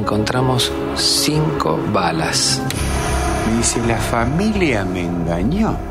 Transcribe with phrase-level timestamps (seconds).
[0.00, 2.60] encontramos cinco balas.
[3.46, 5.89] Me dice, la familia me engañó.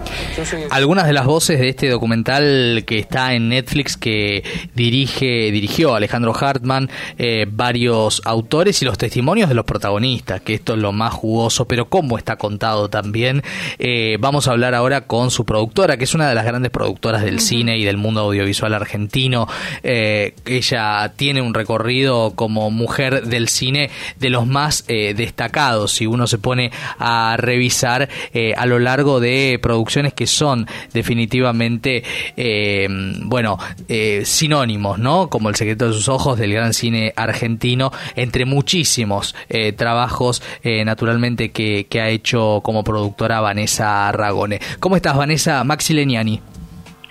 [0.71, 4.44] Algunas de las voces de este documental que está en Netflix que
[4.74, 10.74] dirige dirigió Alejandro Hartman, eh, varios autores y los testimonios de los protagonistas, que esto
[10.74, 13.44] es lo más jugoso, pero cómo está contado también.
[13.78, 17.21] Eh, vamos a hablar ahora con su productora, que es una de las grandes productoras
[17.23, 19.48] del cine y del mundo audiovisual argentino.
[19.84, 25.94] Eh, ella tiene un recorrido como mujer del cine de los más destacados.
[25.94, 28.09] Si uno se pone a revisar
[28.55, 32.03] a lo largo de producciones que son definitivamente,
[32.38, 32.88] eh,
[33.23, 33.57] bueno,
[33.88, 35.30] eh, sinónimos, ¿no?
[35.30, 40.41] Como El secreto de sus ojos del gran cine argentino, entre muchísimos eh, trabajos,
[40.85, 44.59] naturalmente, que, que, ha hecho como productora Vanessa Ragone.
[44.80, 45.63] ¿Cómo estás, Vanessa?
[45.63, 46.41] Maxi Leniani.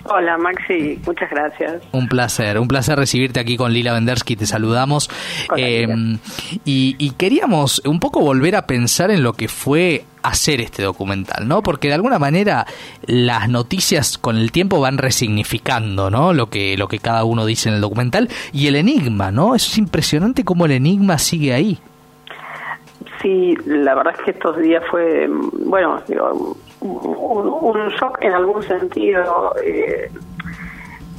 [0.05, 1.83] Hola Maxi, muchas gracias.
[1.91, 5.09] Un placer, un placer recibirte aquí con Lila Vendersky, te saludamos.
[5.55, 5.85] y,
[6.65, 11.61] y, queríamos un poco volver a pensar en lo que fue hacer este documental, ¿no?
[11.61, 12.65] Porque de alguna manera
[13.05, 16.33] las noticias con el tiempo van resignificando, ¿no?
[16.33, 19.55] Lo que, lo que cada uno dice en el documental y el enigma, ¿no?
[19.55, 21.79] Es impresionante cómo el enigma sigue ahí.
[23.21, 25.27] Sí, la verdad es que estos días fue,
[25.65, 26.01] bueno,
[26.81, 29.53] un, shock en algún sentido.
[29.63, 30.11] Eh,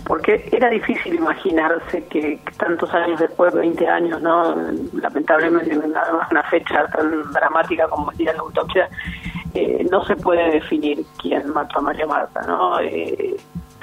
[0.07, 4.57] porque era difícil imaginarse que, tantos años después, 20 años, no
[4.95, 8.89] lamentablemente una fecha tan dramática como el día de la autopsia,
[9.55, 12.81] eh, no se puede definir quién mató a María Marta, ¿no?
[12.81, 13.37] Eh,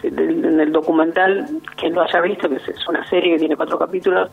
[0.03, 4.30] en el documental, quien lo haya visto, que es una serie que tiene cuatro capítulos,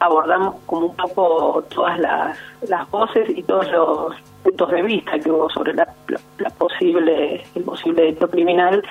[0.00, 5.30] abordamos como un poco todas las, las voces y todos los puntos de vista que
[5.30, 5.86] hubo sobre la,
[6.38, 8.82] la posible el posible delito criminal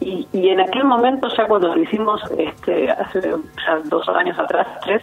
[0.00, 5.02] y, en aquel momento, ya cuando lo hicimos, este, hace ya dos años atrás, tres,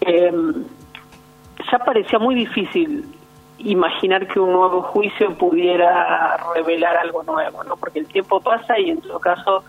[0.00, 0.64] em,
[1.70, 3.06] ya parecía muy difícil
[3.58, 7.76] imaginar que un nuevo juicio pudiera revelar algo nuevo, ¿no?
[7.76, 9.64] Porque el tiempo pasa y en todo caso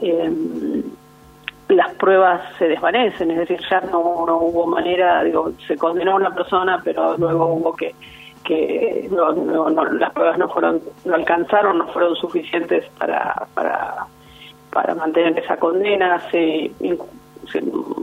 [0.00, 0.82] em,
[1.68, 6.16] las pruebas se desvanecen, es decir, ya no, no hubo manera, digo, se condenó a
[6.16, 7.94] una persona, pero luego hubo que
[8.44, 14.06] que no, las pruebas no fueron no alcanzaron no fueron suficientes para para
[14.70, 16.70] para mantener esa condena se,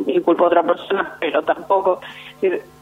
[0.06, 2.00] inculpó a otra persona pero tampoco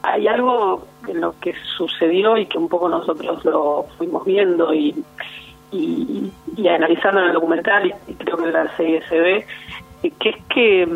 [0.02, 5.04] hay algo en lo que sucedió y que un poco nosotros lo fuimos viendo y
[5.72, 6.32] y,
[6.68, 9.46] analizando en el documental y, creo que la CSB
[10.12, 10.88] que es que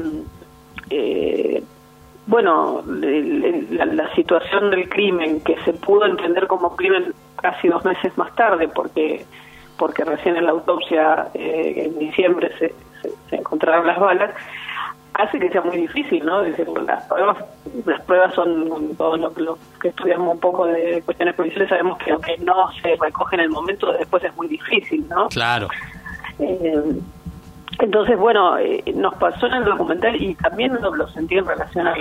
[0.90, 1.63] eh,
[2.28, 8.34] bueno, la, situación del crimen, que se pudo entender como crimen casi dos meses más
[8.35, 9.25] tarde, porque
[9.78, 12.73] porque recién en la autopsia eh, en diciembre se,
[13.29, 14.31] se, encontraron las balas,
[15.13, 16.41] hace que sea muy difícil, ¿no?
[16.41, 17.38] decir, las pruebas,
[17.85, 22.38] las pruebas son, todos los, que estudiamos un poco de cuestiones policiales sabemos que aunque
[22.39, 25.28] no se recoge en el momento, después es muy difícil, ¿no?
[25.29, 25.68] Claro.
[26.39, 27.00] Eh,
[27.79, 31.95] entonces, bueno, eh, nos pasó en el documental y también lo, sentí en relación a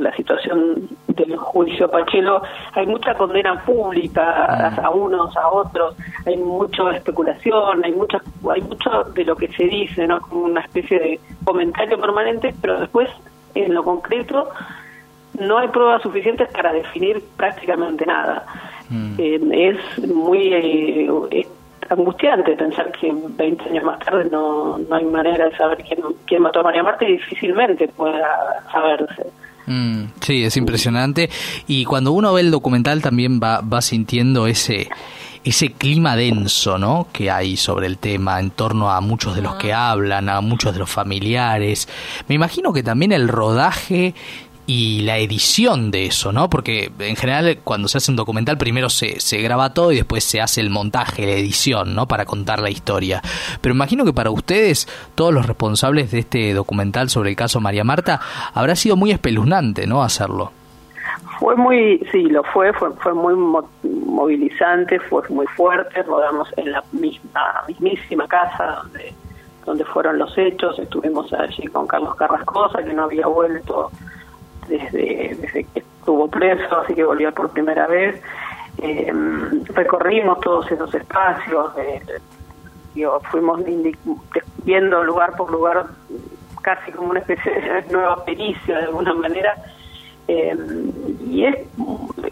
[0.00, 2.42] la, situación del juicio Pachelo.
[2.74, 4.84] Hay mucha condena pública mm.
[4.84, 8.20] a unos, a otros, hay mucha especulación, hay, mucha,
[8.52, 10.20] hay mucho de lo que se dice, ¿no?
[10.20, 13.08] Como una especie de comentario permanente, pero después,
[13.54, 14.50] en lo concreto,
[15.40, 18.44] no hay pruebas suficientes para definir prácticamente nada.
[18.90, 19.14] Mm.
[19.18, 21.46] Eh, es muy eh,
[21.90, 26.42] angustiante pensar que 20 años más tarde no, no hay manera de saber quién, quién
[26.42, 29.26] mató a María Marta y difícilmente pueda saberse.
[29.66, 31.28] Mm, sí, es impresionante.
[31.66, 34.88] Y cuando uno ve el documental también va, va sintiendo ese
[35.46, 37.06] ese clima denso ¿no?
[37.12, 40.72] que hay sobre el tema en torno a muchos de los que hablan, a muchos
[40.72, 41.88] de los familiares.
[42.26, 44.12] Me imagino que también el rodaje
[44.66, 46.50] y la edición de eso, ¿no?
[46.50, 50.24] Porque en general cuando se hace un documental primero se, se graba todo y después
[50.24, 52.06] se hace el montaje, la edición, ¿no?
[52.06, 53.22] Para contar la historia.
[53.60, 57.84] Pero imagino que para ustedes, todos los responsables de este documental sobre el caso María
[57.84, 58.20] Marta,
[58.54, 60.02] habrá sido muy espeluznante, ¿no?
[60.02, 60.50] Hacerlo.
[61.38, 63.34] Fue muy, sí, lo fue, fue, fue muy
[63.84, 69.14] movilizante, fue muy fuerte, rodamos en la misma, mismísima casa donde,
[69.64, 73.90] donde fueron los hechos, estuvimos allí con Carlos Carrascosa, que no había vuelto
[74.68, 78.22] desde, desde que estuvo preso, así que volvió por primera vez.
[78.78, 79.12] Eh,
[79.74, 81.72] recorrimos todos esos espacios,
[83.30, 83.60] fuimos
[84.64, 85.86] viendo lugar por lugar
[86.62, 89.54] casi como una especie de nueva pericia de alguna manera.
[90.28, 90.56] Eh,
[91.24, 91.56] y es,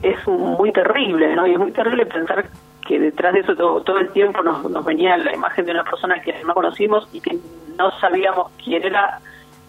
[0.03, 1.47] es muy terrible, ¿no?
[1.47, 2.45] Y es muy terrible pensar
[2.87, 5.85] que detrás de eso todo, todo el tiempo nos, nos venía la imagen de una
[5.85, 7.39] persona que no conocimos y que
[7.79, 9.21] no sabíamos quién era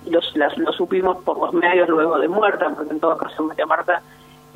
[0.09, 3.65] los, las, lo supimos por los medios luego de muerta, porque en todo caso María
[3.65, 4.01] Marta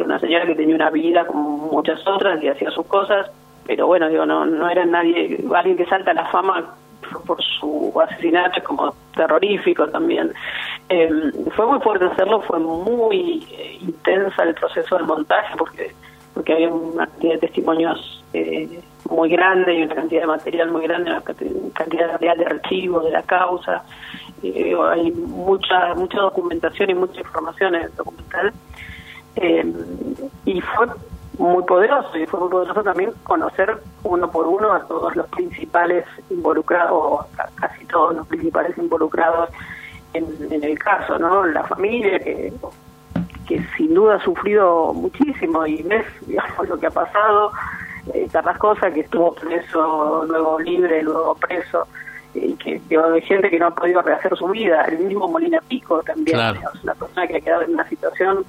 [0.04, 3.30] una señora que tenía una vida como muchas otras y hacía sus cosas,
[3.66, 6.76] pero bueno, digo, no, no era nadie, alguien que salta a la fama
[7.26, 10.32] por su asesinato es como terrorífico también.
[10.90, 11.10] Eh,
[11.56, 15.92] fue muy fuerte hacerlo, fue muy eh, intensa el proceso de montaje porque
[16.34, 20.84] porque había una cantidad de testimonios eh, muy grande y una cantidad de material muy
[20.84, 21.22] grande, una
[21.74, 23.84] cantidad real de archivos de la causa.
[24.44, 28.54] Eh, hay mucha mucha documentación y mucha información en el documental.
[29.36, 29.74] Eh,
[30.46, 30.88] y fue
[31.38, 36.06] muy poderoso y fue muy poderoso también conocer uno por uno a todos los principales
[36.30, 37.26] involucrados,
[37.56, 39.50] casi todos los principales involucrados
[40.14, 41.46] en, el caso, ¿no?
[41.46, 42.52] La familia que
[43.50, 47.52] que sin duda ha sufrido muchísimo y ves digamos, lo que ha pasado,
[48.14, 51.88] eh, Carrascosa que estuvo preso, luego libre, luego preso,
[52.34, 56.02] y que, hay gente que no ha podido rehacer su vida, el mismo Molina Pico
[56.04, 58.46] también, es una persona que ha quedado en una situación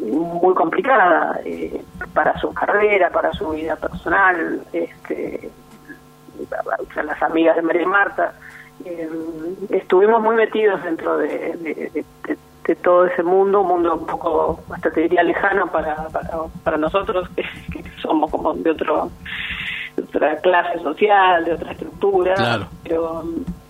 [0.00, 1.82] muy complicada eh,
[2.12, 5.50] para su carrera, para su vida personal, este,
[6.94, 8.34] las amigas de María Marta.
[8.84, 9.08] Eh,
[9.70, 12.04] estuvimos muy metidos dentro de,
[12.66, 16.08] de todo ese mundo, un mundo un poco, hasta te diría lejano para,
[16.64, 19.10] para, nosotros, que, somos como de, otro,
[20.02, 21.85] otra clase social, de otra estructura,
[22.82, 23.24] pero,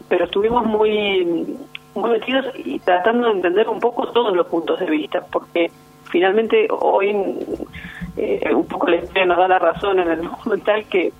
[0.08, 1.56] pero estuvimos muy,
[1.94, 5.70] muy metidos y tratando de entender un poco todos los puntos de vista, porque
[6.04, 7.14] finalmente hoy
[8.16, 11.12] eh, un poco la historia nos da la razón en el documental que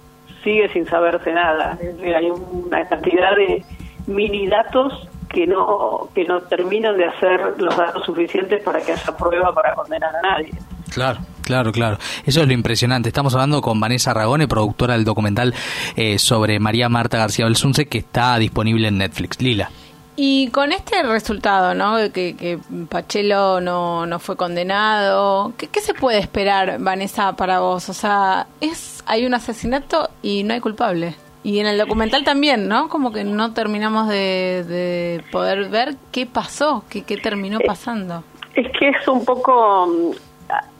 [0.42, 3.64] sigue sin saberse nada, hay una cantidad de
[4.06, 9.16] mini datos que no que no terminan de hacer los datos suficientes para que haya
[9.16, 10.52] prueba para condenar a nadie.
[10.92, 11.98] Claro, claro, claro.
[12.26, 13.08] Eso es lo impresionante.
[13.08, 15.54] Estamos hablando con Vanessa Ragone, productora del documental
[15.96, 19.40] eh, sobre María Marta García Belsunce, que está disponible en Netflix.
[19.40, 19.70] Lila.
[20.16, 21.96] Y con este resultado, ¿no?
[22.12, 22.58] Que, que
[22.88, 27.90] Pachelo no, no fue condenado, ¿qué, ¿qué, se puede esperar, Vanessa, para vos?
[27.90, 31.14] O sea, es hay un asesinato y no hay culpable.
[31.44, 32.88] Y en el documental también, ¿no?
[32.88, 38.24] Como que no terminamos de, poder ver qué pasó, qué, qué terminó pasando.
[38.54, 40.10] Es que es un poco mm,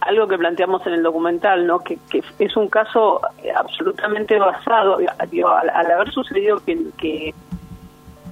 [0.07, 1.81] algo que planteamos en el documental, ¿no?
[1.81, 1.99] Que,
[2.39, 3.21] es un caso
[3.57, 4.99] absolutamente basado,
[5.31, 7.35] digo, al, haber sucedido que, que,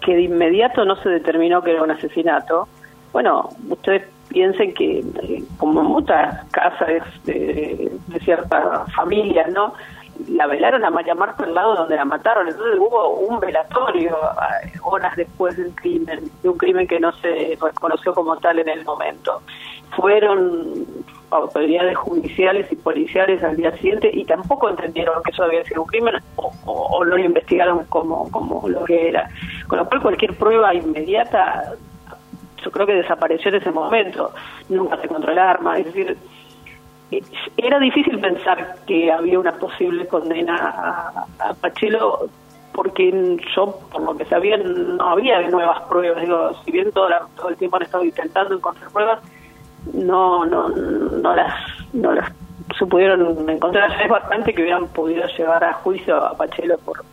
[0.00, 2.68] que de inmediato no se determinó que era un asesinato,
[3.12, 9.74] bueno, ustedes piensen que, eh, como muchas casas de, de ciertas familias, ¿no?
[10.28, 12.48] la velaron a María Marta al lado donde la mataron.
[12.48, 14.16] Entonces hubo un velatorio
[14.64, 18.68] eh, horas después del crimen, de un crimen que no se reconoció como tal en
[18.68, 19.42] el momento.
[19.96, 20.86] Fueron
[21.34, 25.88] autoridades judiciales y policiales al día siguiente y tampoco entendieron que eso había sido un
[25.88, 29.28] crimen o, no lo investigaron como, como lo que era.
[29.66, 31.74] Con lo cual cualquier prueba inmediata
[32.64, 34.32] yo creo que desapareció en ese momento.
[34.68, 35.78] Nunca se encontró el arma.
[35.78, 36.16] Es decir,
[37.56, 40.56] era difícil pensar que había una posible condena
[41.38, 42.28] a, Pachelo
[42.72, 46.22] porque yo, por lo que sabía, no había nuevas pruebas.
[46.22, 49.20] Digo, si bien todo, todo el tiempo han estado intentando encontrar pruebas,
[49.92, 51.54] no, no, no las,
[51.92, 52.32] no las
[52.78, 53.90] se pudieron encontrar.
[54.02, 57.04] Es bastante que hubieran podido llevar a juicio a Pachelo por,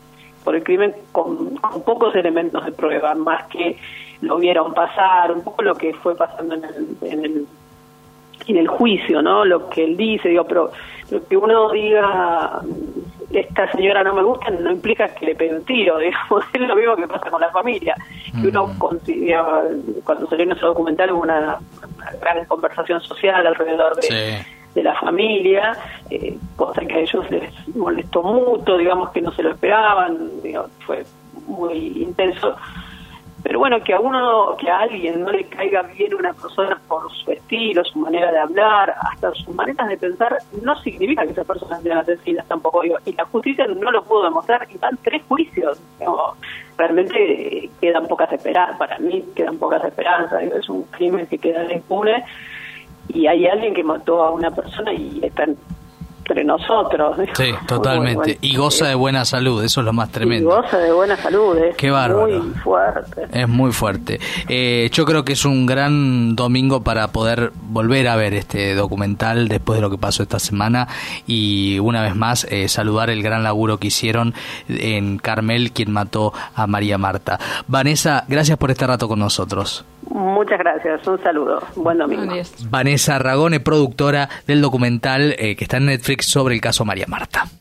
[0.44, 3.78] por el crimen con, pocos elementos de prueba, más que
[4.22, 7.48] lo vieron pasar, un poco lo que fue pasando en el, en el
[8.48, 9.46] en el juicio, ¿no?
[9.46, 10.72] Lo que él dice, digo, pero
[11.10, 12.62] lo que uno diga,
[13.32, 16.76] esta señora no me gusta, no implica que le pegue un tiro, digamos, es lo
[16.76, 17.96] mismo que pasa con la familia.
[18.40, 18.78] Que uno mm.
[20.04, 21.60] cuando salió nuestro documental hubo una,
[22.22, 25.78] gran conversación social alrededor de, de la familia,
[26.10, 30.68] eh, cosa que a ellos les molestó mucho, digamos que no se lo esperaban, digo,
[30.86, 31.06] fue
[31.48, 32.56] muy intenso
[33.44, 37.12] pero bueno, que a uno, que a alguien no le caiga bien una persona por
[37.12, 41.44] su estilo, su manera de hablar, hasta sus maneras de pensar, no significa que esa
[41.44, 42.82] persona sean asesinas tampoco.
[42.82, 45.80] Digo, y la justicia no lo pudo demostrar y van tres juicios.
[46.78, 50.44] Realmente quedan pocas esperanzas, para mí quedan pocas esperanzas.
[50.44, 52.24] es un crimen que queda impune
[53.10, 55.46] y hay alguien que mató a una persona y está
[56.32, 57.18] entre nosotros.
[57.42, 58.38] Sí, totalmente.
[58.42, 60.50] y goza de buena salud, eso es lo más tremendo.
[60.50, 62.28] Y goza de buena salud, es Qué bárbaro.
[62.28, 63.28] muy fuerte.
[63.32, 64.20] Es muy fuerte.
[64.48, 69.48] Eh, yo creo que es un gran domingo para poder volver a ver este documental
[69.48, 70.88] después de lo que pasó esta semana
[71.26, 74.34] y una vez más eh, saludar el gran laburo que hicieron
[74.68, 77.40] en Carmel, quien mató a María Marta.
[77.68, 79.86] Vanessa, gracias por este rato con nosotros.
[80.10, 81.60] Muchas gracias, un saludo.
[81.76, 82.34] Buen domingo.
[82.70, 87.52] Vanessa Ragone, productora del documental eh, que está en Netflix sobre el caso María Marta.